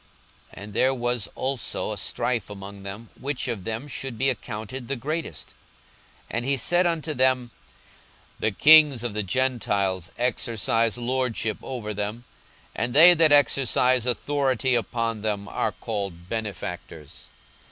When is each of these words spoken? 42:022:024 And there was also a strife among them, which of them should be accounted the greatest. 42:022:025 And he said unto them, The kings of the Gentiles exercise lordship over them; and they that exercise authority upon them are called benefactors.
42:022:024 0.55 0.63
And 0.63 0.73
there 0.73 0.93
was 0.95 1.27
also 1.35 1.91
a 1.91 1.97
strife 1.99 2.49
among 2.49 2.81
them, 2.81 3.11
which 3.19 3.47
of 3.47 3.65
them 3.65 3.87
should 3.87 4.17
be 4.17 4.31
accounted 4.31 4.87
the 4.87 4.95
greatest. 4.95 5.49
42:022:025 5.49 5.55
And 6.31 6.45
he 6.45 6.57
said 6.57 6.87
unto 6.87 7.13
them, 7.13 7.51
The 8.39 8.51
kings 8.51 9.03
of 9.03 9.13
the 9.13 9.21
Gentiles 9.21 10.09
exercise 10.17 10.97
lordship 10.97 11.59
over 11.61 11.93
them; 11.93 12.23
and 12.75 12.95
they 12.95 13.13
that 13.13 13.31
exercise 13.31 14.07
authority 14.07 14.73
upon 14.73 15.21
them 15.21 15.47
are 15.47 15.71
called 15.73 16.27
benefactors. 16.27 17.25